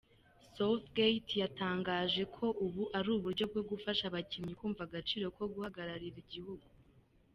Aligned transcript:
Southgate 0.55 1.33
yatangaje 1.43 2.23
ko 2.35 2.45
ubu 2.65 2.83
ari 2.97 3.09
uburyo 3.15 3.43
bwo 3.51 3.61
gufasha 3.69 4.03
abakinnyi 4.07 4.53
kumva 4.59 4.81
agaciro 4.87 5.25
ko 5.35 5.43
guhagararira 5.53 6.17
igihugu. 6.25 6.67